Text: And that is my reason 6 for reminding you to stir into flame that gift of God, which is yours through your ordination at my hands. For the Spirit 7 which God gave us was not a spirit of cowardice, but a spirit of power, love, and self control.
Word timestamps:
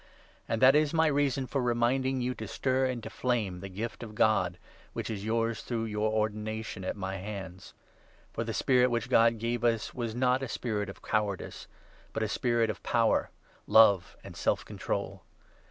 And 0.47 0.63
that 0.63 0.75
is 0.75 0.95
my 0.95 1.05
reason 1.05 1.43
6 1.43 1.51
for 1.53 1.61
reminding 1.61 2.21
you 2.21 2.33
to 2.33 2.47
stir 2.47 2.85
into 2.87 3.07
flame 3.11 3.59
that 3.59 3.69
gift 3.75 4.01
of 4.01 4.15
God, 4.15 4.57
which 4.93 5.11
is 5.11 5.23
yours 5.23 5.61
through 5.61 5.85
your 5.85 6.09
ordination 6.11 6.83
at 6.83 6.95
my 6.95 7.17
hands. 7.17 7.75
For 8.33 8.43
the 8.43 8.51
Spirit 8.51 8.85
7 8.85 8.91
which 8.93 9.09
God 9.11 9.37
gave 9.37 9.63
us 9.63 9.93
was 9.93 10.15
not 10.15 10.41
a 10.41 10.47
spirit 10.47 10.89
of 10.89 11.03
cowardice, 11.03 11.67
but 12.13 12.23
a 12.23 12.27
spirit 12.27 12.71
of 12.71 12.81
power, 12.81 13.29
love, 13.67 14.17
and 14.23 14.35
self 14.35 14.65
control. 14.65 15.21